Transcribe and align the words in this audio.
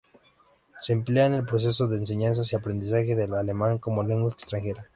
Se 0.79 0.93
emplea 0.93 1.27
en 1.27 1.33
el 1.35 1.45
proceso 1.45 1.87
de 1.87 1.99
enseñanza 1.99 2.41
y 2.51 2.55
aprendizaje 2.55 3.13
del 3.15 3.35
alemán 3.35 3.77
como 3.77 4.01
lengua 4.01 4.31
extranjera. 4.31 4.83